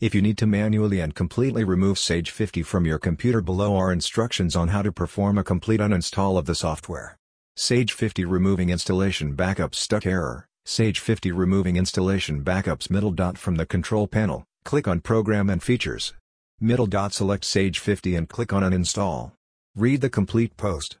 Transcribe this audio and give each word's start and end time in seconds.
If 0.00 0.12
you 0.12 0.20
need 0.20 0.38
to 0.38 0.46
manually 0.46 0.98
and 0.98 1.14
completely 1.14 1.62
remove 1.62 2.00
Sage 2.00 2.32
50 2.32 2.64
from 2.64 2.84
your 2.84 2.98
computer 2.98 3.40
below 3.40 3.76
are 3.76 3.92
instructions 3.92 4.56
on 4.56 4.68
how 4.68 4.82
to 4.82 4.90
perform 4.90 5.38
a 5.38 5.44
complete 5.44 5.78
uninstall 5.78 6.36
of 6.36 6.46
the 6.46 6.54
software. 6.56 7.16
Sage 7.56 7.92
50 7.92 8.24
Removing 8.24 8.70
Installation 8.70 9.36
Backups 9.36 9.76
Stuck 9.76 10.04
Error 10.04 10.48
Sage 10.64 10.98
50 10.98 11.30
Removing 11.30 11.76
Installation 11.76 12.42
Backups 12.42 12.90
Middle 12.90 13.12
dot 13.12 13.38
From 13.38 13.54
the 13.54 13.66
control 13.66 14.08
panel, 14.08 14.44
click 14.64 14.88
on 14.88 15.00
Program 15.00 15.48
and 15.48 15.62
Features. 15.62 16.12
Middle 16.58 16.86
dot 16.86 17.12
select 17.12 17.44
Sage 17.44 17.78
50 17.78 18.16
and 18.16 18.28
click 18.28 18.52
on 18.52 18.64
Uninstall. 18.64 19.30
Read 19.76 20.00
the 20.00 20.10
complete 20.10 20.56
post. 20.56 20.92